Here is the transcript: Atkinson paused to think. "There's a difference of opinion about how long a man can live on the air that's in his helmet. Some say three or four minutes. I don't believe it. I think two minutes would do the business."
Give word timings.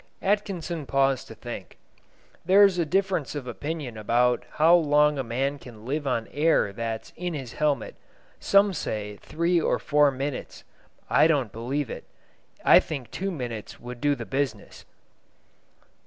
Atkinson 0.23 0.87
paused 0.87 1.27
to 1.27 1.35
think. 1.35 1.77
"There's 2.43 2.79
a 2.79 2.87
difference 2.87 3.35
of 3.35 3.45
opinion 3.45 3.99
about 3.99 4.45
how 4.53 4.73
long 4.73 5.19
a 5.19 5.23
man 5.23 5.59
can 5.59 5.85
live 5.85 6.07
on 6.07 6.23
the 6.23 6.33
air 6.35 6.73
that's 6.73 7.13
in 7.15 7.35
his 7.35 7.53
helmet. 7.53 7.95
Some 8.39 8.73
say 8.73 9.17
three 9.17 9.61
or 9.61 9.77
four 9.77 10.09
minutes. 10.09 10.63
I 11.07 11.27
don't 11.27 11.51
believe 11.51 11.91
it. 11.91 12.05
I 12.65 12.79
think 12.79 13.11
two 13.11 13.29
minutes 13.29 13.79
would 13.79 14.01
do 14.01 14.15
the 14.15 14.25
business." 14.25 14.85